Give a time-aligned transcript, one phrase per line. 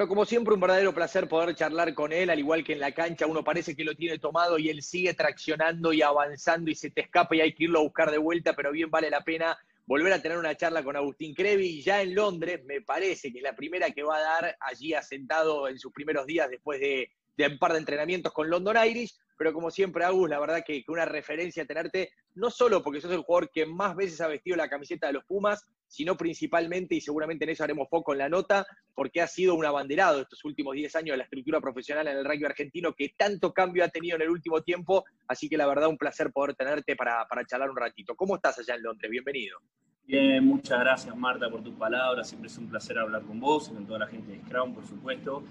[0.00, 2.92] Bueno, como siempre, un verdadero placer poder charlar con él, al igual que en la
[2.92, 6.88] cancha, uno parece que lo tiene tomado y él sigue traccionando y avanzando y se
[6.88, 9.58] te escapa y hay que irlo a buscar de vuelta, pero bien vale la pena
[9.84, 13.54] volver a tener una charla con Agustín Crevi, ya en Londres, me parece que la
[13.54, 17.58] primera que va a dar allí asentado en sus primeros días después de, de un
[17.58, 21.06] par de entrenamientos con London Irish, pero como siempre, Agus, la verdad que, que, una
[21.06, 25.06] referencia tenerte, no solo porque sos el jugador que más veces ha vestido la camiseta
[25.06, 29.22] de los Pumas, sino principalmente, y seguramente en eso haremos poco en la nota, porque
[29.22, 32.44] ha sido un abanderado estos últimos 10 años de la estructura profesional en el rugby
[32.44, 35.98] argentino, que tanto cambio ha tenido en el último tiempo, así que la verdad un
[35.98, 38.14] placer poder tenerte para, para charlar un ratito.
[38.14, 39.10] ¿Cómo estás allá en Londres?
[39.10, 39.58] Bienvenido.
[40.06, 43.74] Bien, muchas gracias Marta por tus palabras, siempre es un placer hablar con vos y
[43.74, 45.44] con toda la gente de Scrum, por supuesto.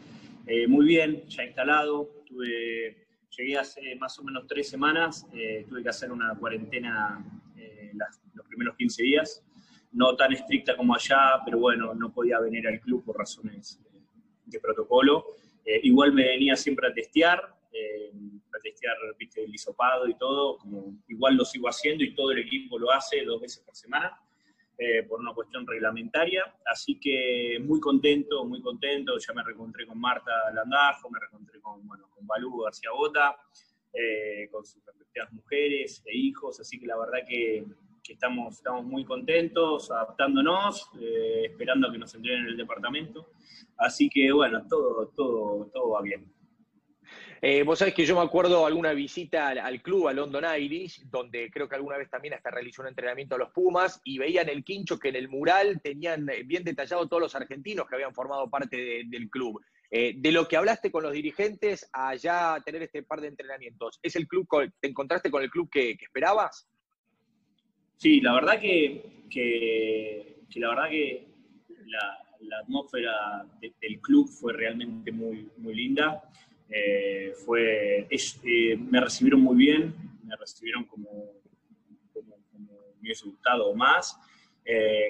[0.48, 5.84] Eh, muy bien, ya instalado, tuve, llegué hace más o menos tres semanas, eh, tuve
[5.84, 7.24] que hacer una cuarentena
[7.56, 7.92] eh,
[8.34, 9.44] los primeros 15 días,
[9.92, 13.80] no tan estricta como allá, pero bueno, no podía venir al club por razones
[14.46, 15.36] de protocolo.
[15.84, 20.58] igual me venía siempre a testear, a testear ¿viste, el hisopado y todo,
[21.08, 24.18] igual lo sigo haciendo y todo el equipo lo hace dos veces por semana.
[24.82, 26.42] Eh, por una cuestión reglamentaria.
[26.66, 29.18] Así que muy contento, muy contento.
[29.18, 33.36] Ya me reencontré con Marta Landajo, me reencontré con, bueno, con Balú García Bota,
[33.92, 36.62] eh, con sus respectivas mujeres e hijos.
[36.62, 37.66] Así que la verdad que,
[38.02, 43.32] que estamos, estamos muy contentos, adaptándonos, eh, esperando a que nos entren en el departamento.
[43.76, 46.39] Así que bueno, todo, todo, todo va bien.
[47.42, 51.50] Eh, vos sabés que yo me acuerdo alguna visita al, club, a London Irish, donde
[51.50, 54.64] creo que alguna vez también hasta realizó un entrenamiento a los Pumas y veían el
[54.64, 58.50] quincho que en el mural tenían eh, bien detallado todos los argentinos que habían formado
[58.50, 59.62] parte del club.
[59.92, 64.16] Eh, de lo que hablaste con los dirigentes allá tener este par de entrenamientos, ¿es
[64.16, 64.48] el club,
[64.80, 66.70] te encontraste con el club que, esperabas?
[67.96, 71.28] Sí, la verdad que, que, la verdad que
[71.86, 76.24] la, atmósfera del club fue realmente muy, muy linda.
[76.72, 81.34] Eh, fue, eh, me recibieron muy bien, me recibieron como,
[82.14, 84.16] como, me hubiese gustado más.
[84.64, 85.10] Eh,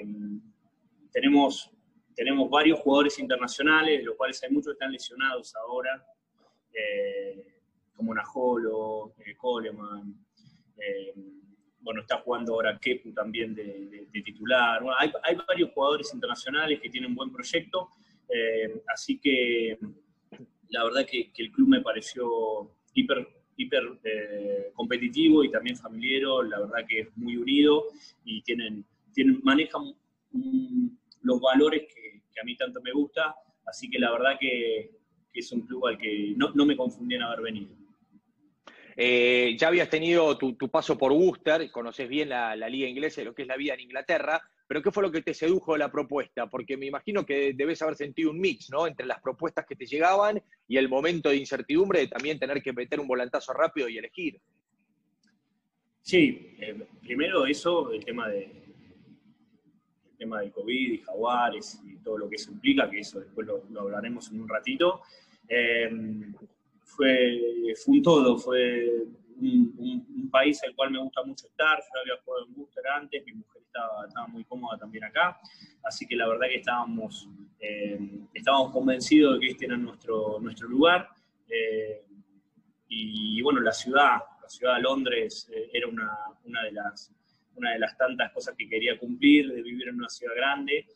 [1.12, 1.70] tenemos,
[2.14, 6.02] tenemos varios jugadores internacionales, los cuales hay muchos que están lesionados ahora,
[7.94, 10.14] como Najolo, Coleman,
[11.80, 14.82] bueno, está jugando ahora Kepu también de, titular.
[14.82, 17.90] Bueno, hay, hay, varios jugadores internacionales que tienen buen proyecto,
[18.86, 19.78] así que
[20.70, 23.26] la verdad que, el club me pareció hiper,
[23.56, 27.84] hiper eh, competitivo y también familiar, la verdad que es muy unido
[28.24, 29.94] y tienen, tienen, manejan
[31.22, 33.34] los valores que, a mí tanto me gusta,
[33.66, 34.98] así que la verdad que,
[35.32, 37.70] es un club al que no, me confundí en haber venido.
[38.96, 43.24] Eh, ya habías tenido tu, paso por Worcester, conoces bien la, la, liga inglesa y
[43.24, 45.80] lo que es la vida en Inglaterra, pero ¿qué fue lo que te sedujo de
[45.80, 46.48] la propuesta?
[46.48, 48.86] Porque me imagino que debes haber sentido un mix, ¿no?
[48.86, 52.72] Entre las propuestas que te llegaban y el momento de incertidumbre de también tener que
[52.72, 54.40] meter un volantazo rápido y elegir.
[56.02, 62.18] Sí, eh, primero eso, el tema de el tema del COVID y Jaguares y todo
[62.18, 65.00] lo que eso implica, que eso después lo, hablaremos en un ratito.
[65.48, 65.90] Eh,
[66.84, 69.04] fue, fue un todo, fue
[69.40, 71.78] un, país al cual me gusta mucho estar.
[71.78, 75.38] Yo había jugado en Booster antes, mi mujer estaba, estaba, muy cómoda también acá.
[75.82, 77.28] Así que la verdad que estábamos,
[77.58, 77.98] eh,
[78.32, 81.08] estábamos convencidos de que este era nuestro, nuestro lugar.
[81.48, 82.04] Eh,
[82.88, 86.10] y, bueno, la ciudad, la ciudad de Londres eh, era una,
[86.44, 87.12] una, de las,
[87.56, 90.86] una de las tantas cosas que quería cumplir, de vivir en una ciudad grande.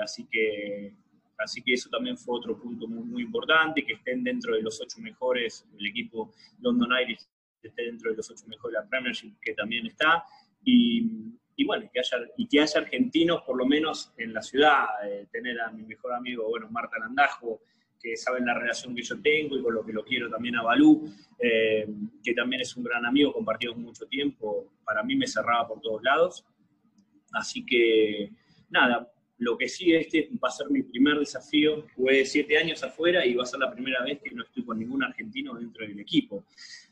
[0.00, 0.94] así que
[1.38, 4.80] Así que eso también fue otro punto muy, muy, importante, que estén dentro de los
[4.80, 7.24] ocho mejores, el equipo London Irish
[7.66, 10.22] esté dentro de los ocho mejores de la Premiership, que también está,
[10.62, 14.86] y, y bueno, que haya, y que haya argentinos por lo menos en la ciudad,
[15.04, 17.62] eh, tener a mi mejor amigo, bueno, Marta Landajo,
[18.00, 20.62] que saben la relación que yo tengo y con lo que lo quiero también a
[20.62, 21.86] Balú, eh,
[22.22, 26.02] que también es un gran amigo, compartimos mucho tiempo, para mí me cerraba por todos
[26.02, 26.44] lados.
[27.32, 28.30] Así que,
[28.70, 31.86] nada, lo que sí, este va a ser mi primer desafío.
[31.94, 34.78] Jugué siete años afuera y va a ser la primera vez que no estoy con
[34.78, 36.44] ningún argentino dentro del equipo.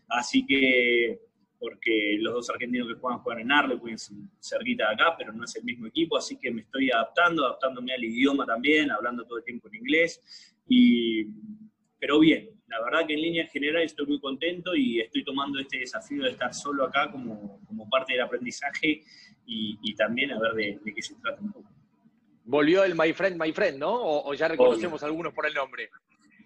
[0.08, 1.20] Así que,
[1.58, 3.97] porque los dos argentinos que juegan juegan en Harlequin,
[4.41, 7.93] cerquita de acá, pero no es el mismo equipo, así que me estoy adaptando, adaptándome
[7.93, 10.20] al idioma también, hablando todo el tiempo en inglés.
[10.69, 11.25] Y,
[11.99, 15.79] pero bien, la verdad que en línea general estoy muy contento y estoy tomando este
[15.79, 19.03] desafío de estar solo acá como, como parte del aprendizaje
[19.47, 21.70] y, y también a ver de, qué se trata un poco.
[22.44, 23.93] Volvió el My Friend, My Friend, ¿no?
[23.93, 25.91] ¿O, ya reconocemos algunos por el nombre?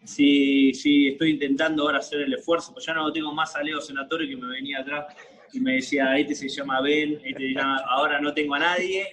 [0.05, 3.81] Sí, sí, estoy intentando ahora hacer el esfuerzo, pues ya no tengo más a Leo
[3.81, 5.15] Senatorio que me venía atrás
[5.53, 9.07] y me decía, este se llama Ben, este ahora no tengo a nadie,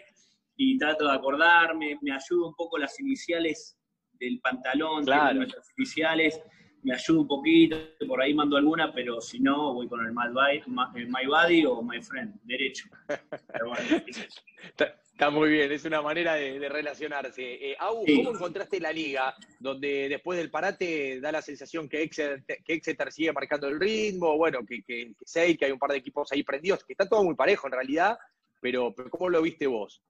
[0.55, 3.77] y trato de acordarme, me ayuda un poco las iniciales
[4.13, 5.39] del pantalón, claro.
[5.39, 6.41] de artificiales,
[6.87, 11.05] me ayuda un poquito, por ahí mando alguna, pero si no, voy con el My,
[11.05, 12.85] my Body o My Friend, derecho.
[15.11, 17.71] Está muy bien, es una manera de, relacionarse.
[17.71, 19.35] Eh, ¿cómo encontraste la liga?
[19.59, 24.81] Donde después del parate da la sensación que Exeter, sigue marcando el ritmo, bueno, que,
[24.83, 27.67] que, que, que hay un par de equipos ahí prendidos, que está todo muy parejo
[27.67, 28.17] en realidad,
[28.61, 30.01] pero, pero ¿cómo lo viste vos?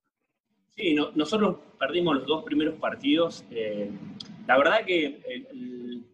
[0.76, 3.44] Sí, nosotros perdimos los dos primeros partidos.
[3.50, 3.90] Eh,
[4.46, 6.06] la verdad que el,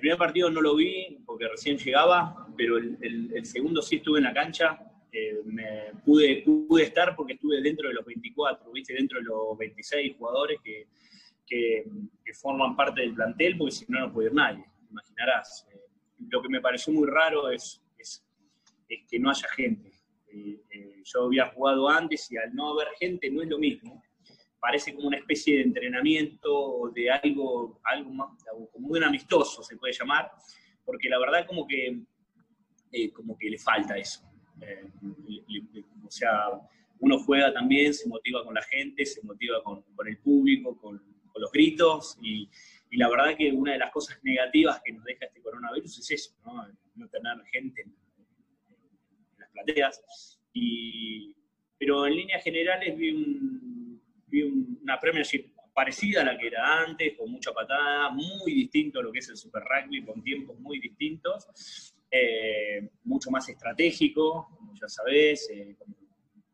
[0.00, 4.32] primer partido no lo vi porque recién llegaba, pero el segundo sí estuve en la
[4.32, 8.94] cancha eh, me pude, pude estar porque estuve dentro de los 24, ¿viste?
[8.94, 10.86] dentro de los 26 jugadores que,
[11.46, 11.84] que,
[12.32, 15.68] forman parte del plantel, porque si no, no puede ir nadie, imaginarás.
[15.70, 15.80] Eh,
[16.30, 18.24] lo que me pareció muy raro es, es,
[18.88, 19.92] que no haya gente.
[20.28, 24.02] Eh, yo había jugado antes y al no haber gente no es lo mismo.
[24.62, 29.92] Parece como una especie de entrenamiento o de algo, algo como un amistoso se puede
[29.92, 30.30] llamar,
[30.84, 32.00] porque la verdad como que,
[33.12, 34.22] como que le falta eso
[34.60, 34.88] eh,
[36.06, 36.44] o sea,
[37.00, 41.02] uno juega también, se motiva con la gente, se motiva con, el público, con,
[41.34, 42.48] los gritos y,
[42.92, 46.34] la verdad que una de las cosas negativas que nos deja este coronavirus es eso,
[46.94, 47.96] no, tener gente en,
[49.38, 50.38] las plateas.
[51.78, 53.12] pero en líneas generales vi,
[54.40, 59.12] una Premiership parecida a la que era antes, con mucha patada, muy distinto a lo
[59.12, 61.92] que es el Super Rugby, con tiempos muy distintos.
[62.10, 65.76] Eh, mucho más estratégico, como ya sabés, eh,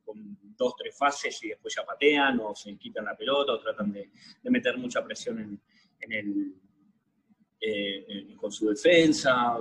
[0.04, 3.92] con, dos, tres fases y después ya patean o se quitan la pelota o tratan
[3.92, 4.10] de,
[4.44, 5.60] meter mucha presión
[6.00, 6.54] en, el,
[7.60, 9.56] eh, con su defensa.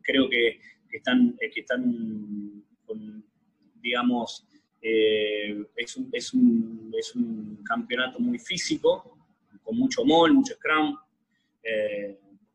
[0.00, 0.60] Creo que,
[0.92, 3.24] están, que están con,
[3.80, 4.46] digamos,
[4.82, 9.16] es, un, es, un, es, un, campeonato muy físico,
[9.62, 10.98] con mucho mall, mucho scrum.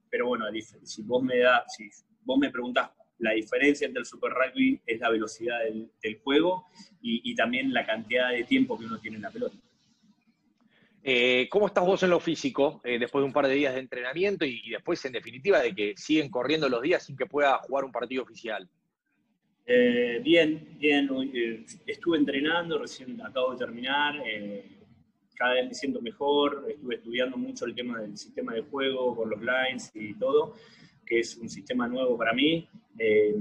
[0.09, 0.45] pero bueno,
[0.83, 1.89] si vos me das, si
[2.23, 6.67] vos me preguntás, la diferencia entre el Super Rugby es la velocidad del, juego
[7.01, 9.55] y, también la cantidad de tiempo que uno tiene en la pelota.
[11.03, 13.79] Eh, ¿Cómo estás vos en lo físico eh, después de un par de días de
[13.79, 17.85] entrenamiento y, después, en definitiva, de que siguen corriendo los días sin que pueda jugar
[17.85, 18.69] un partido oficial?
[19.67, 21.09] Eh, bien, bien.
[21.85, 24.15] estuve entrenando, recién acabo de terminar.
[25.35, 26.65] cada vez me siento mejor.
[26.69, 30.55] Estuve estudiando mucho el tema del sistema de juego con los lines y todo
[31.07, 32.67] que es un sistema nuevo para mí.
[32.99, 33.35] Eh,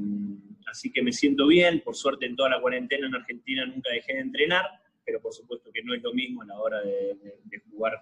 [0.70, 1.80] así que me siento bien.
[1.80, 4.64] Por suerte, en toda la cuarentena en Argentina nunca dejé de entrenar,
[5.04, 7.16] pero por supuesto que no es lo mismo a la hora de,
[7.70, 8.00] jugar,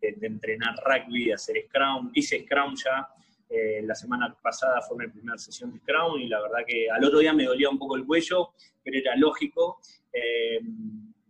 [0.00, 2.12] de, entrenar rugby, de hacer scrum.
[2.14, 3.08] Hice scrum ya.
[3.54, 7.04] Eh, la semana pasada fue mi primera sesión de scrum y la verdad que al
[7.04, 8.50] otro día me dolía un poco el cuello,
[8.82, 9.78] pero era lógico.
[10.12, 10.60] Eh,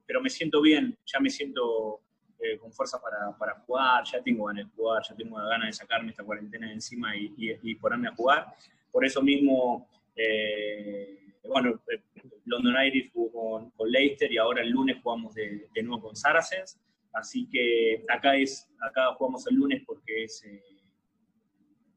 [0.06, 2.00] pero me siento bien, ya me siento
[2.38, 5.72] eh, con fuerza para, para, jugar, ya tengo ganas de jugar, ya tengo ganas de
[5.72, 8.54] sacarme esta cuarentena de encima y, y, ponerme a jugar.
[8.92, 12.02] Por eso mismo, eh, bueno, eh,
[12.44, 16.16] London Irish jugó con, con, Leicester y ahora el lunes jugamos de, de, nuevo con
[16.16, 16.78] Saracens.
[17.12, 20.44] Así que acá, es, acá jugamos el lunes porque es,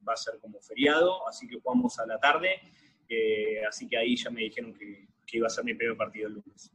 [0.08, 2.62] va a ser como feriado, así que jugamos a la tarde.
[3.68, 6.34] así que ahí ya me dijeron que, que iba a ser mi primer partido el
[6.36, 6.72] lunes.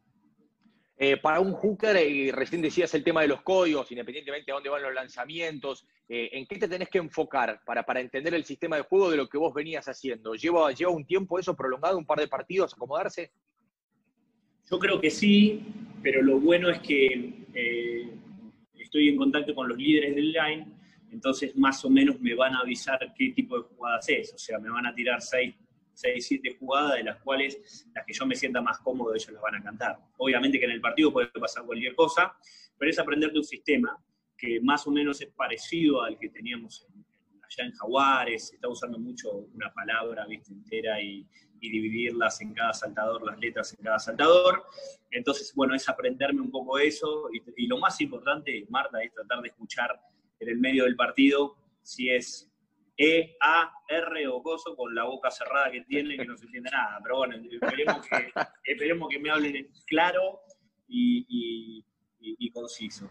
[1.04, 4.68] Eh, para un hooker, eh, recién decías el tema de los códigos, independientemente de dónde
[4.68, 8.76] van los lanzamientos, eh, ¿en qué te tenés que enfocar para, para entender el sistema
[8.76, 10.34] de juego de lo que vos venías haciendo?
[10.34, 13.32] ¿Lleva, ¿Lleva un tiempo eso prolongado, un par de partidos, acomodarse?
[14.70, 15.64] Yo creo que sí,
[16.04, 17.34] pero lo bueno es que
[18.78, 20.66] estoy en contacto con los líderes del line,
[21.12, 24.58] entonces más o menos me van a avisar qué tipo de jugadas es, o sea,
[24.58, 25.54] me van a tirar seis
[25.94, 29.42] 6, 7 jugadas, de las cuales las que yo me sienta más cómodo ellos las
[29.42, 29.98] van a cantar.
[30.16, 32.34] Obviamente que en el partido puede pasar cualquier cosa,
[32.78, 33.96] pero es aprender de un sistema
[34.36, 36.86] que más o menos es parecido al que teníamos
[37.44, 40.52] allá en Jaguares, está usando mucho una palabra ¿viste?
[40.52, 41.26] entera y,
[41.60, 44.64] dividirlas en cada saltador, las letras en cada saltador.
[45.12, 49.50] Entonces, bueno, es aprenderme un poco eso y lo más importante, Marta, es tratar de
[49.50, 49.96] escuchar
[50.42, 52.48] en el medio del partido si es
[52.96, 56.70] e, A, R o gozo con la boca cerrada que tiene, que no se entiende
[56.70, 57.00] nada.
[57.02, 58.32] Pero bueno, esperemos que,
[58.64, 60.40] esperemos que me hablen claro
[60.88, 61.84] y,
[62.52, 63.08] conciso.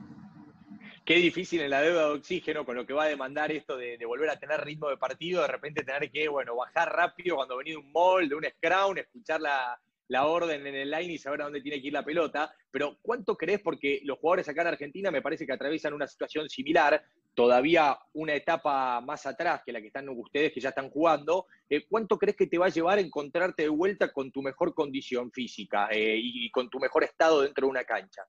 [1.04, 3.98] Qué difícil en la deuda de oxígeno con lo que va a demandar esto de,
[4.06, 7.80] volver a tener ritmo de partido, de repente tener que, bueno, bajar rápido cuando venía
[7.80, 9.80] un mall, de un scrum, escuchar la,
[10.12, 12.54] la orden en el line y saber a dónde tiene que ir la pelota.
[12.70, 13.62] Pero ¿cuánto crees?
[13.62, 17.02] Porque los jugadores acá en Argentina me parece que atraviesan una situación similar,
[17.34, 21.48] todavía una etapa más atrás que la que están ustedes que ya están jugando.
[21.70, 24.74] Eh, ¿Cuánto crees que te va a llevar a encontrarte de vuelta con tu mejor
[24.74, 28.24] condición física eh, y con tu mejor estado dentro de una cancha?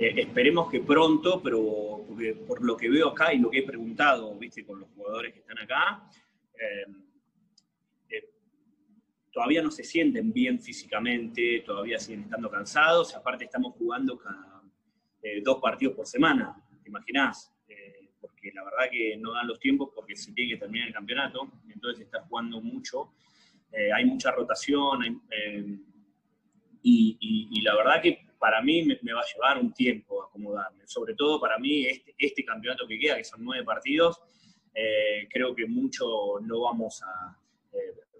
[0.00, 2.06] esperemos que pronto, pero
[2.46, 5.40] por lo que veo acá y lo que he preguntado, viste, con los jugadores que
[5.40, 6.08] están acá,
[9.32, 14.62] todavía no se sienten bien físicamente, todavía siguen estando cansados, aparte estamos jugando cada
[15.42, 17.52] dos partidos por semana, ¿te imaginás?
[18.38, 21.50] Porque la verdad que no dan los tiempos porque se tiene que terminar el campeonato,
[21.72, 23.12] entonces está jugando mucho,
[23.72, 25.78] eh, hay mucha rotación, eh,
[26.82, 31.40] y, la verdad que para mí me, va a llevar un tiempo acomodarme, sobre todo
[31.40, 34.22] para mí este, este campeonato que queda, que son nueve partidos,
[34.72, 37.36] eh, creo que mucho no vamos a...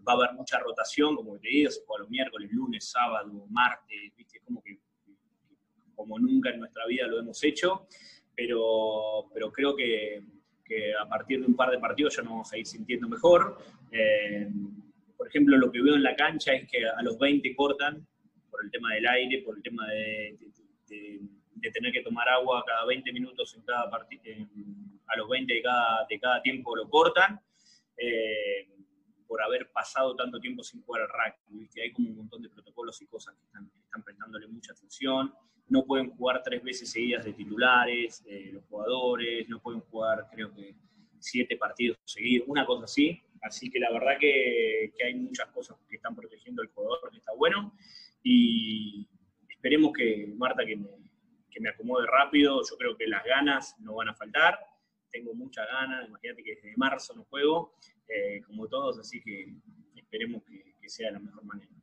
[0.07, 4.13] va a haber mucha rotación, como te digo, se juega los miércoles, lunes, sábado, martes,
[4.17, 4.41] ¿viste?
[4.41, 4.81] Como que
[5.95, 7.87] como nunca en nuestra vida lo hemos hecho
[8.39, 10.23] pero, pero creo que,
[11.01, 13.59] a partir de un par de partidos ya nos vamos a ir sintiendo mejor.
[13.91, 14.49] Eh,
[15.17, 18.07] por ejemplo, lo que veo en la cancha es que a los 20 cortan
[18.49, 20.39] por el tema del aire, por el tema de,
[20.87, 24.23] de, tener que tomar agua cada 20 minutos en cada partido,
[25.09, 27.41] a los 20 de cada, de cada tiempo lo cortan.
[27.97, 28.69] Eh,
[29.27, 31.69] por haber pasado tanto tiempo sin jugar al rugby.
[31.83, 35.35] Hay como un montón de protocolos y cosas que están, están prestándole mucha atención
[35.69, 40.55] no pueden jugar tres veces seguidas de titulares, eh, los jugadores, no pueden jugar, creo
[40.55, 40.75] que,
[41.21, 43.21] siete partidos seguidos, una cosa así.
[43.43, 47.33] Así que la verdad que, hay muchas cosas que están protegiendo al jugador, que está
[47.35, 47.73] bueno.
[48.23, 49.09] Y
[49.49, 50.89] esperemos que, Marta, que me,
[51.51, 52.61] que me acomode rápido.
[52.69, 54.59] Yo creo que las ganas no van a faltar.
[55.11, 57.75] Tengo muchas ganas, imagínate que desde marzo no juego,
[58.09, 59.55] eh, como todos, así que
[59.95, 61.78] esperemos que, que sea de la mejor manera.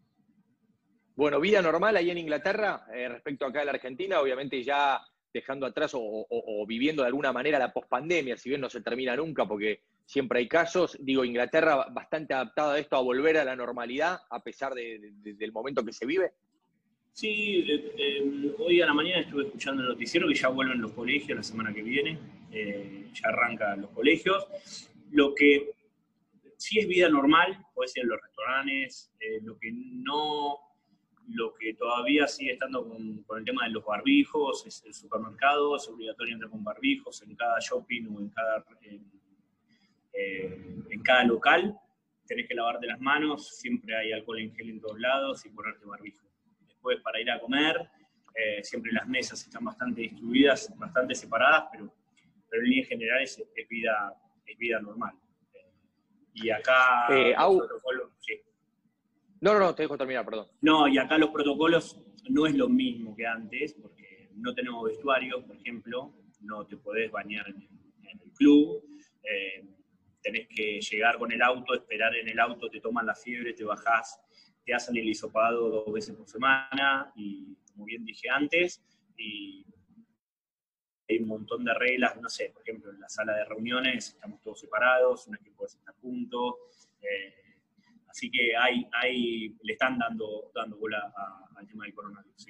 [1.15, 4.99] Bueno, vida normal ahí en Inglaterra, eh, respecto acá a la Argentina, obviamente ya
[5.33, 9.45] dejando atrás o, viviendo de alguna manera la pospandemia, si bien no se termina nunca
[9.45, 10.97] porque siempre hay casos.
[11.01, 15.83] Digo, Inglaterra bastante adaptada a esto, a volver a la normalidad, a pesar del momento
[15.83, 16.31] que se vive.
[17.11, 20.91] Sí, eh, eh, hoy a la mañana estuve escuchando el noticiero que ya vuelven los
[20.91, 22.17] colegios la semana que viene,
[22.51, 24.47] ya arrancan los colegios.
[25.11, 25.71] Lo que
[26.57, 29.11] sí es vida normal, puede ser en los restaurantes,
[29.43, 30.65] lo que no
[31.29, 35.87] lo que todavía sigue estando con, el tema de los barbijos es el supermercado, es
[35.87, 38.65] obligatorio entrar con barbijos en cada shopping o en cada,
[40.13, 41.77] eh, en, cada local.
[42.27, 45.85] Tenés que lavarte las manos, siempre hay alcohol en gel en todos lados y ponerte
[45.85, 46.25] barbijo.
[46.67, 47.89] Después, para ir a comer,
[48.35, 51.93] eh, siempre las mesas están bastante distribuidas, bastante separadas, pero,
[52.49, 54.13] pero en línea general es, vida,
[54.45, 55.13] es vida normal.
[56.33, 57.33] y acá, eh, sí.
[59.41, 60.47] No, no, no, te dejo terminar, perdón.
[60.61, 65.45] No, y acá los protocolos no es lo mismo que antes, porque no tenemos vestuario,
[65.45, 67.67] por ejemplo, no te podés bañar en,
[68.21, 68.83] el club,
[69.23, 69.65] eh,
[70.21, 73.63] tenés que llegar con el auto, esperar en el auto, te toman la fiebre, te
[73.63, 74.19] bajás,
[74.63, 78.83] te hacen el hisopado dos veces por semana, y como bien dije antes,
[79.17, 79.65] y
[81.07, 84.41] hay un montón de reglas, no sé, por ejemplo, en la sala de reuniones estamos
[84.41, 86.55] todos separados, no es que puedes estar juntos,
[87.01, 87.44] eh,
[88.15, 91.11] Así que hay, hay, le están dando, dando bola
[91.53, 92.47] al tema del coronavirus.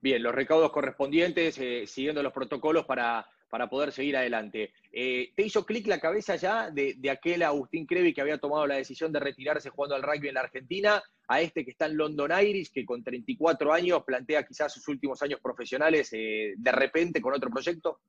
[0.00, 4.72] Bien, los recaudos correspondientes, eh, siguiendo los protocolos para, para poder seguir adelante.
[4.90, 8.76] Eh, ¿Te hizo clic la cabeza ya de, aquel Agustín Crevi que había tomado la
[8.76, 12.30] decisión de retirarse jugando al rugby en la Argentina, a este que está en London
[12.42, 17.34] Irish, que con 34 años plantea quizás sus últimos años profesionales eh, de repente con
[17.34, 18.00] otro proyecto?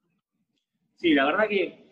[0.96, 1.84] Sí, la verdad que,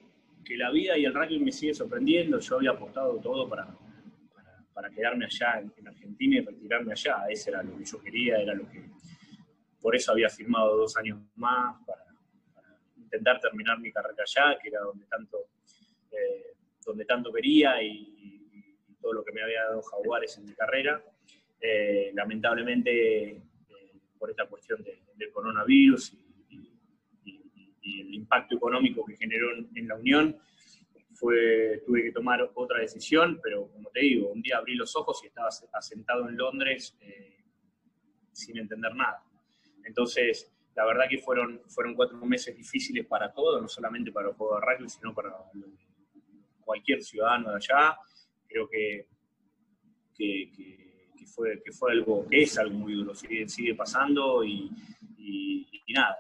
[0.46, 2.40] que la vida y el rugby me sigue sorprendiendo.
[2.40, 3.76] Yo había apostado todo para,
[4.76, 7.26] para quedarme allá en, Argentina y retirarme allá.
[7.30, 8.84] Ese era lo que yo quería, era lo que...
[9.82, 12.04] Por eso había firmado dos años más, para,
[12.98, 15.38] intentar terminar mi carrera allá, que era donde tanto,
[16.12, 16.56] eh,
[16.86, 18.12] donde tanto quería y,
[19.00, 21.02] todo lo que me había dado Jaguares en mi carrera.
[21.62, 23.42] Eh, lamentablemente, eh,
[24.18, 26.18] por esta cuestión del coronavirus
[26.50, 30.36] y, el impacto económico que generó en la Unión,
[31.16, 35.22] fue, tuve que tomar otra decisión, pero como te digo, un día abrí los ojos
[35.24, 37.44] y estaba asentado en Londres eh,
[38.32, 39.24] sin entender nada.
[39.86, 44.36] Entonces, la verdad que fueron, fueron cuatro meses difíciles para todos, no solamente para el
[44.36, 45.34] juego de rugby, sino para
[46.66, 47.98] cualquier ciudadano de allá.
[48.48, 49.08] Creo que,
[50.18, 54.70] que, fue, que fue algo, que es algo muy duro, sigue, sigue pasando y,
[55.90, 56.18] nada,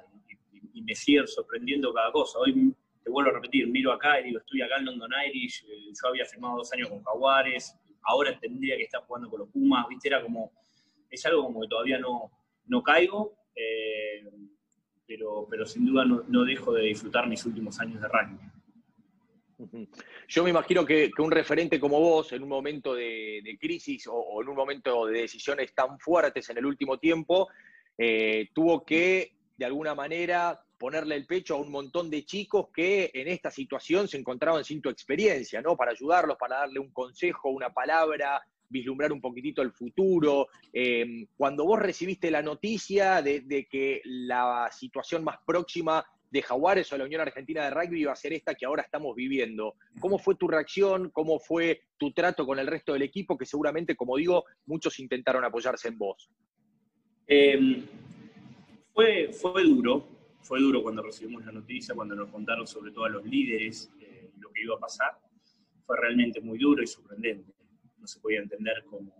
[0.53, 2.39] y, y, me sigue sorprendiendo cada cosa.
[2.39, 2.73] Hoy
[3.05, 6.09] te vuelvo a repetir, miro acá y digo, estoy acá en London Irish, eh, yo
[6.09, 10.07] había firmado dos años con Jaguares, ahora tendría que estar jugando con los Pumas, viste,
[10.07, 10.51] era como,
[11.07, 12.31] es algo como que todavía no,
[12.65, 14.23] no caigo, eh,
[15.05, 19.87] pero, pero sin duda no, dejo de disfrutar mis últimos años de rugby.
[20.27, 24.49] Yo me imagino que, un referente como vos, en un momento de, crisis o, en
[24.49, 27.49] un momento de decisiones tan fuertes en el último tiempo,
[27.99, 33.11] eh, tuvo que de alguna manera ponerle el pecho a un montón de chicos que
[33.13, 35.75] en esta situación se encontraban sin tu experiencia, ¿no?
[35.75, 40.47] Para ayudarlos, para darle un consejo, una palabra, vislumbrar un poquitito el futuro.
[40.73, 46.97] Em, cuando vos recibiste la noticia de, que la situación más próxima de Jaguares o
[46.97, 49.75] la Unión Argentina de Rugby iba a ser esta que ahora estamos viviendo.
[49.99, 51.09] ¿Cómo fue tu reacción?
[51.11, 53.37] ¿Cómo fue tu trato con el resto del equipo?
[53.37, 56.29] Que seguramente, como digo, muchos intentaron apoyarse en vos.
[57.27, 57.85] Em,
[58.93, 60.07] fue, fue duro,
[60.45, 64.29] fue duro cuando recibimos la noticia, cuando nos contaron sobre todo a los líderes eh,
[64.37, 65.17] lo que iba a pasar.
[65.83, 67.51] Fue realmente muy duro y sorprendente.
[67.97, 69.11] No se podía entender cómo,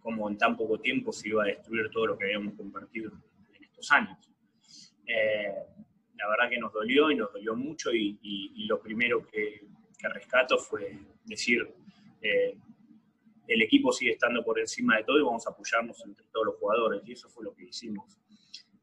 [0.00, 3.12] cómo en tan poco tiempo se iba a destruir todo lo que habíamos compartido
[3.54, 4.28] en estos años.
[5.06, 5.54] Eh,
[6.16, 9.64] la verdad que nos dolió y nos dolió mucho y, lo primero que,
[10.12, 11.68] rescato fue decir,
[12.22, 12.56] eh,
[13.48, 16.56] el equipo sigue estando por encima de todo y vamos a apoyarnos entre todos los
[16.56, 18.16] jugadores y eso fue lo que hicimos.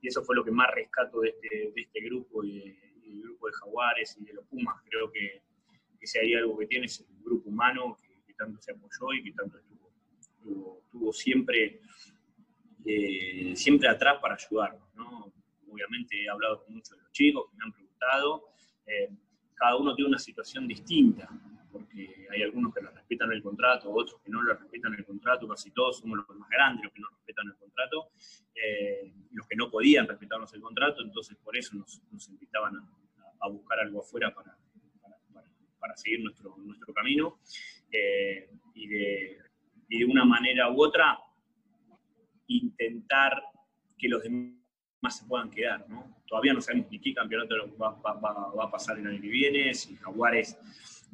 [0.03, 3.47] Y eso fue lo que más rescato de este, de este grupo y, del grupo
[3.47, 4.75] de Jaguares y de los Pumas.
[4.85, 5.41] Creo que,
[5.99, 9.23] que si hay algo que tiene es el grupo humano que, tanto se apoyó y
[9.23, 11.79] que tanto estuvo, estuvo, siempre,
[12.85, 14.93] eh, siempre atrás para ayudarnos.
[14.95, 15.31] ¿no?
[15.73, 18.49] obviamente he hablado con muchos de los chicos que me han preguntado,
[18.85, 19.09] eh,
[19.55, 21.29] cada uno tiene una situación distinta,
[21.71, 25.47] porque hay algunos que lo respetan el contrato, otros que no lo respetan el contrato,
[25.47, 28.11] casi todos somos los más grandes los que no respetan el contrato,
[28.55, 33.79] eh, los que no podían respetarnos el contrato, entonces por eso nos, invitaban a, buscar
[33.79, 34.57] algo afuera para,
[35.79, 37.39] para, seguir nuestro, nuestro camino,
[37.91, 39.37] eh, y, de,
[39.89, 41.19] y de una manera u otra
[42.47, 43.43] intentar
[43.97, 44.63] que los demás
[45.03, 46.15] más se puedan quedar, ¿no?
[46.25, 50.57] Todavía no sabemos ni qué campeonato va, a pasar el año que viene, si Jaguares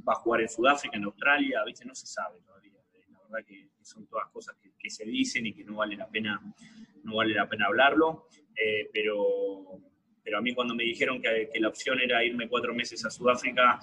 [0.07, 1.85] va a jugar en Sudáfrica, en Australia, ¿viste?
[1.85, 2.73] No se sabe todavía.
[3.09, 6.41] La verdad que, son todas cosas que, se dicen y que no vale la pena,
[7.03, 9.81] no vale la pena hablarlo, eh, pero,
[10.23, 13.09] pero a mí cuando me dijeron que, que la opción era irme cuatro meses a
[13.09, 13.79] Sudáfrica,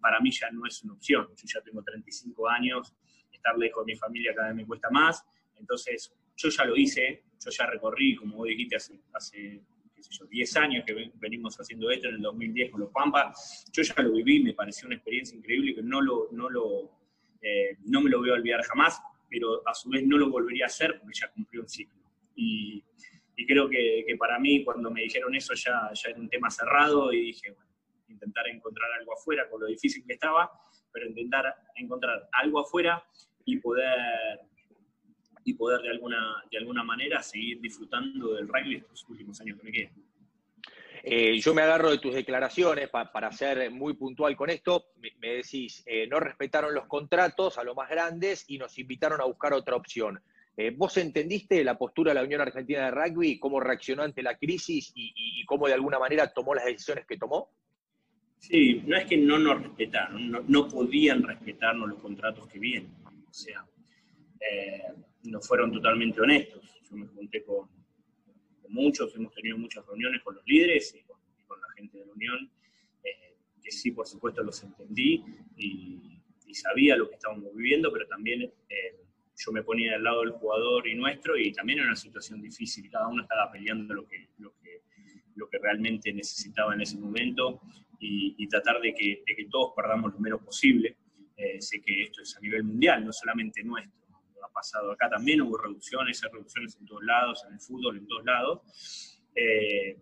[0.00, 1.28] para mí ya no es una opción.
[1.34, 2.94] Yo ya tengo 35 años,
[3.32, 5.24] estar lejos de mi familia cada vez me cuesta más,
[5.56, 9.62] entonces yo ya lo hice, yo ya recorrí, como vos dijiste, hace, hace
[9.94, 13.64] qué sé yo, 10 años que venimos haciendo esto, en el 2010 con los Pampas,
[13.72, 16.90] yo ya lo viví, me pareció una experiencia increíble que no, lo, no, lo,
[17.40, 20.64] eh, no me lo voy a olvidar jamás, pero a su vez no lo volvería
[20.64, 22.02] a hacer porque ya cumplió un ciclo.
[22.36, 22.82] Y,
[23.46, 27.12] creo que, que, para mí, cuando me dijeron eso, ya, ya era un tema cerrado
[27.12, 27.70] y dije, bueno,
[28.08, 30.50] intentar encontrar algo afuera con lo difícil que estaba,
[30.92, 33.04] pero intentar encontrar algo afuera
[33.44, 34.40] y poder
[35.44, 39.64] y poder de alguna, de alguna manera seguir disfrutando del rugby estos últimos años que
[39.64, 39.92] me quedan.
[41.06, 44.86] Eh, yo me agarro de tus declaraciones para ser muy puntual con esto.
[45.20, 49.24] Me, decís, eh, no respetaron los contratos a los más grandes y nos invitaron a
[49.24, 50.18] buscar otra opción.
[50.56, 54.38] Eh, ¿Vos entendiste la postura de la Unión Argentina de Rugby, cómo reaccionó ante la
[54.38, 57.50] crisis y, cómo de alguna manera tomó las decisiones que tomó?
[58.38, 62.94] Sí, no es que no nos respetaron, no, no podían respetarnos los contratos que vienen.
[63.28, 63.62] O sea,
[65.24, 66.62] no fueron totalmente honestos.
[66.88, 67.68] Yo me junté con,
[68.68, 71.14] muchos, hemos tenido muchas reuniones con los líderes y con,
[71.60, 72.50] la gente de la Unión,
[73.04, 75.24] eh, que sí, por supuesto, los entendí
[75.56, 76.10] y,
[76.52, 79.04] sabía lo que estábamos viviendo, pero también eh,
[79.36, 82.88] yo me ponía al lado del jugador y nuestro y también era una situación difícil,
[82.88, 87.60] cada uno estaba peleando lo que, lo que, realmente necesitaba en ese momento
[87.98, 90.96] y, tratar de que, de que, todos perdamos lo menos posible.
[91.36, 94.03] Eh, sé que esto es a nivel mundial, no solamente nuestro
[94.54, 94.92] pasado.
[94.92, 99.20] Acá también hubo reducciones, hay reducciones en todos lados, en el fútbol, en todos lados.
[99.34, 99.98] Eh,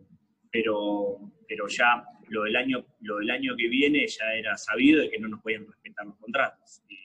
[0.51, 5.11] pero, pero ya lo del, año, lo del año que viene ya era sabido de
[5.11, 6.83] que no nos podían respetar los contratos.
[6.89, 6.99] Y,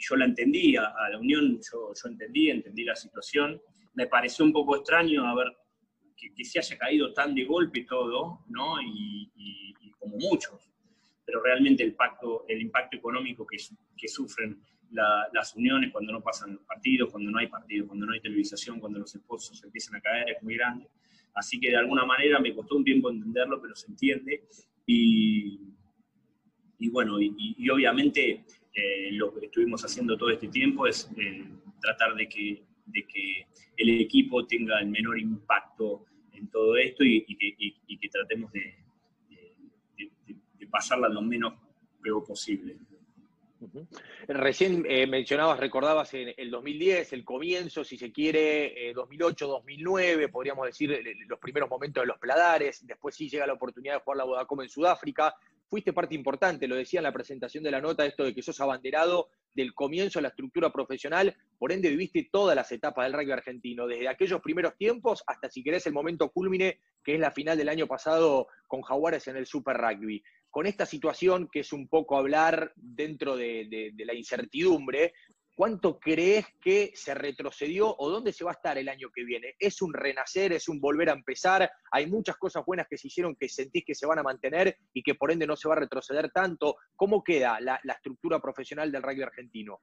[0.00, 3.60] yo la entendí, a, la Unión yo, yo, entendí, entendí la situación.
[3.94, 5.52] Me pareció un poco extraño a ver
[6.16, 8.80] que, se haya caído tan de golpe todo, ¿no?
[8.80, 9.28] Y,
[9.98, 10.72] como muchos.
[11.24, 14.60] Pero realmente el, pacto, el impacto económico que sufren
[14.92, 18.78] las uniones cuando no pasan los partidos, cuando no hay partidos, cuando no hay televisación,
[18.78, 20.88] cuando los esposos empiezan a caer, es muy grande.
[21.34, 24.44] Así que de alguna manera me costó un tiempo entenderlo, pero se entiende.
[24.86, 25.60] Y,
[26.90, 31.44] bueno, y, obviamente eh, lo que estuvimos haciendo todo este tiempo es eh,
[31.80, 32.64] tratar de que,
[33.74, 38.74] el equipo tenga el menor impacto en todo esto y, que, que, tratemos de,
[39.96, 41.54] de pasarla lo menos
[42.02, 42.76] peor posible.
[44.28, 50.28] Recién eh, mencionabas, recordabas en el 2010, el comienzo, si se quiere, 2008, eh, 2009,
[50.28, 54.18] podríamos decir los primeros momentos de los Pladares, después sí llega la oportunidad de jugar
[54.18, 55.34] la Vodacom en Sudáfrica,
[55.72, 58.60] fuiste parte importante, lo decía en la presentación de la nota, esto de que sos
[58.60, 63.32] abanderado del comienzo de la estructura profesional, por ende viviste todas las etapas del rugby
[63.32, 67.56] argentino, desde aquellos primeros tiempos hasta, si querés, el momento culmine, que es la final
[67.56, 70.22] del año pasado con Jaguares en el Super Rugby.
[70.52, 75.12] Con esta situación, que es un poco hablar dentro de la incertidumbre,
[75.54, 79.54] ¿Cuánto crees que se retrocedió o dónde se va a estar el año que viene?
[79.58, 81.70] ¿Es un renacer, es un volver a empezar?
[81.90, 85.02] Hay muchas cosas buenas que se hicieron que sentís que se van a mantener y
[85.02, 86.76] que por ende no se va a retroceder tanto.
[86.96, 89.80] ¿Cómo queda la, estructura profesional del rugby argentino?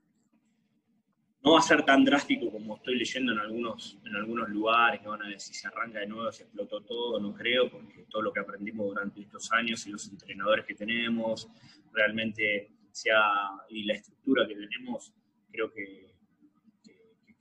[1.41, 5.08] No va a ser tan drástico como estoy leyendo en algunos, en algunos lugares, que
[5.08, 8.21] van a decir si se arranca de nuevo, se explotó todo, no creo, porque todo
[8.23, 11.47] lo que aprendimos durante estos años y los entrenadores que tenemos,
[11.93, 13.21] realmente sea,
[13.69, 15.13] y la estructura que tenemos,
[15.52, 16.10] creo que,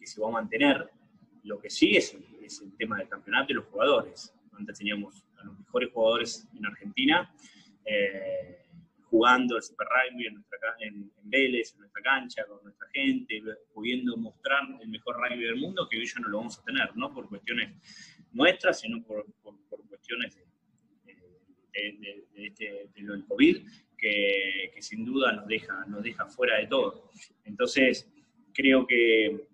[0.00, 0.88] se va a mantener.
[1.42, 4.32] Lo que sí es, el tema del campeonato y los jugadores.
[4.52, 7.30] Antes teníamos a los mejores jugadores en Argentina
[7.84, 8.67] eh,
[9.10, 13.42] jugando el Super Rugby en, nuestra, en, Vélez, en nuestra cancha, con nuestra gente,
[13.72, 16.96] pudiendo mostrar el mejor rugby del mundo, que hoy ya no lo vamos a tener,
[16.96, 17.74] no por cuestiones
[18.32, 19.26] nuestras, sino por,
[19.88, 23.66] cuestiones de, este, de, lo del COVID,
[23.96, 27.10] que, sin duda nos deja, nos deja fuera de todo.
[27.44, 28.10] Entonces,
[28.52, 29.48] creo que,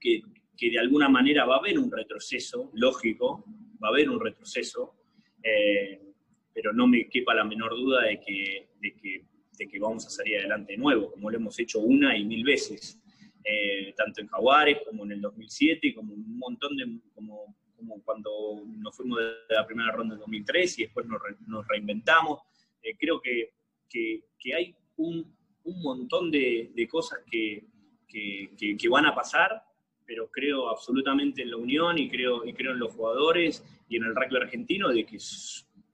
[0.00, 0.22] que,
[0.58, 3.44] de alguna manera va a haber un retroceso, lógico,
[3.82, 4.94] va a haber un retroceso,
[5.42, 6.11] eh,
[6.54, 9.24] pero no me quepa la menor duda de que, de que,
[9.58, 12.44] de que vamos a salir adelante de nuevo, como lo hemos hecho una y mil
[12.44, 12.98] veces.
[13.44, 18.30] Eh, tanto en Jaguares como en el 2007, como un montón de, como, como cuando
[18.66, 22.40] nos fuimos de la primera ronda en 2003 y después nos, nos reinventamos.
[22.82, 23.50] Eh, creo que,
[23.88, 25.34] que, hay un,
[25.64, 27.64] un montón de, de cosas que,
[28.08, 29.62] que, van a pasar,
[30.06, 34.04] pero creo absolutamente en la unión y creo, y creo en los jugadores y en
[34.04, 35.18] el rugby argentino de que,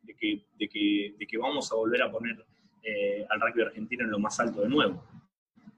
[0.08, 2.44] de que, de que, de que vamos a volver a poner
[2.82, 5.04] eh, al rugby argentino en lo más alto de nuevo.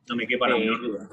[0.09, 1.09] No me quepa la eh, menor duda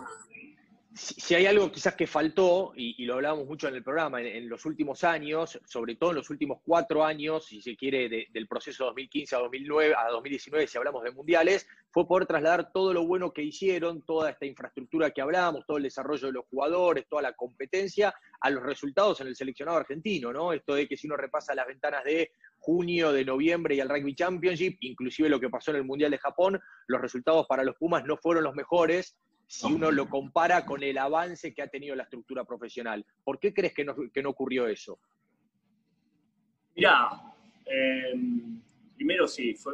[0.97, 4.65] si hay algo quizás que faltó, y, lo hablábamos mucho en el programa, en, los
[4.65, 9.35] últimos años, sobre todo en los últimos cuatro años, si se quiere, del proceso 2015
[9.35, 13.43] a 2009, a 2019, si hablamos de mundiales, fue poder trasladar todo lo bueno que
[13.43, 18.13] hicieron, toda esta infraestructura que hablábamos, todo el desarrollo de los jugadores, toda la competencia,
[18.41, 20.53] a los resultados en el seleccionado argentino, ¿no?
[20.53, 24.15] Esto de que si uno repasa las ventanas de junio, de noviembre y al Rugby
[24.15, 28.03] Championship, inclusive lo que pasó en el Mundial de Japón, los resultados para los Pumas
[28.05, 29.15] no fueron los mejores,
[29.47, 33.05] si uno lo compara con el avance que ha tenido la estructura profesional.
[33.23, 34.99] ¿Por qué crees que no, ocurrió eso?
[36.75, 37.09] Mirá,
[37.65, 38.61] em,
[38.95, 39.73] primero sí, fue,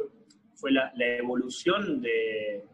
[0.54, 2.64] fue la, evolución de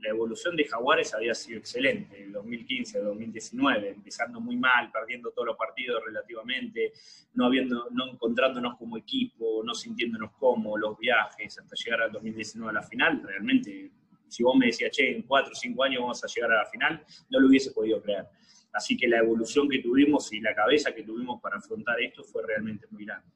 [0.00, 5.48] la evolución de Jaguares había sido excelente, en 2015 2019, empezando muy mal, perdiendo todos
[5.48, 6.92] los partidos relativamente,
[7.34, 12.70] no, habiendo, no encontrándonos como equipo, no sintiéndonos como los viajes, hasta llegar al 2019
[12.70, 13.90] a la final, realmente
[14.28, 16.66] si vos me decías, che, en cuatro o cinco años vamos a llegar a la
[16.66, 18.26] final, no lo hubiese podido creer.
[18.72, 22.46] Así que la evolución que tuvimos y la cabeza que tuvimos para afrontar esto fue
[22.46, 23.26] realmente muy grande.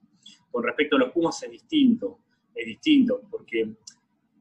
[0.51, 2.21] Con respecto a los Pumas es distinto,
[2.55, 3.75] es distinto, porque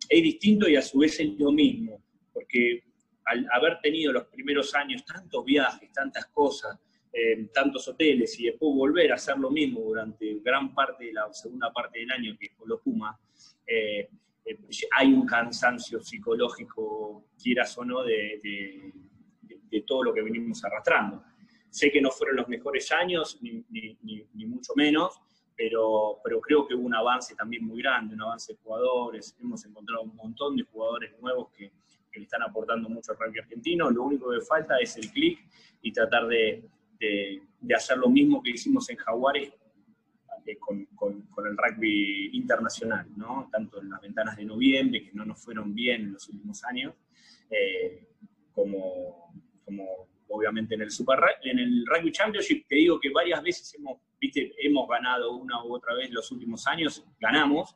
[0.10, 2.84] es distinto y a su vez es lo mismo, porque
[3.26, 6.78] al haber tenido los primeros años tantos viajes, tantas cosas,
[7.14, 11.32] eh, tantos hoteles y después volver a hacer lo mismo durante gran parte de la
[11.34, 13.18] segunda parte del año que con los Pumas,
[13.68, 14.10] eh,
[14.46, 14.58] eh,
[14.98, 18.94] hay un cansancio psicológico, quieras o no, de,
[19.86, 21.24] todo lo que venimos arrastrando.
[21.70, 23.66] Sé que no fueron los mejores años, ni,
[24.46, 25.22] mucho menos,
[25.56, 29.36] pero, pero creo que hubo un avance también muy grande, un avance de jugadores.
[29.40, 31.72] Hemos encontrado un montón de jugadores nuevos que,
[32.14, 33.90] le están aportando mucho al rugby argentino.
[33.90, 35.40] Lo único que falta es el clic
[35.82, 36.62] y tratar de,
[37.00, 37.42] de,
[37.74, 39.54] hacer lo mismo que hicimos en Jaguares
[40.46, 40.88] eh, con,
[41.46, 43.08] el rugby internacional,
[43.52, 46.94] tanto en las ventanas de noviembre, que no nos fueron bien en los últimos años,
[47.50, 48.08] eh,
[48.54, 49.34] como,
[49.66, 54.00] como obviamente en el, Super, en el Rugby Championship, te digo que varias veces hemos,
[54.20, 57.76] viste, hemos ganado una u otra vez los últimos años, ganamos,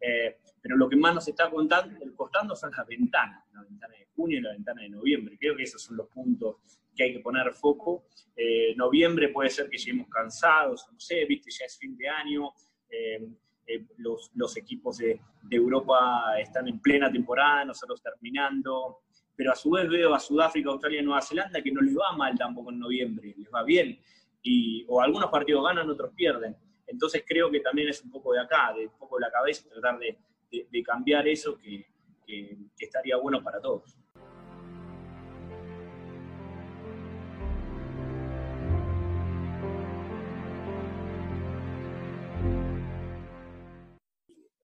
[0.00, 4.06] eh, pero lo que más nos está contando, costando son las ventanas, la ventana de
[4.14, 5.36] junio y la ventana de noviembre.
[5.38, 6.56] Creo que esos son los puntos
[6.96, 8.06] que hay que poner foco.
[8.34, 12.52] Eh, noviembre puede ser que lleguemos cansados, no sé, viste, ya es fin de año,
[12.90, 13.28] eh,
[13.66, 19.02] eh, los, los, equipos de, de, Europa están en plena temporada, nosotros terminando,
[19.34, 22.16] pero a su vez veo a Sudáfrica, Australia y Nueva Zelanda que no les va
[22.16, 23.98] mal tampoco en noviembre, les va bien,
[24.42, 26.56] y, o algunos partidos ganan, otros pierden.
[26.86, 29.68] Entonces creo que también es un poco de acá, de un poco de la cabeza,
[29.68, 30.16] tratar de,
[30.84, 31.86] cambiar eso que
[32.78, 33.96] estaría bueno para todos.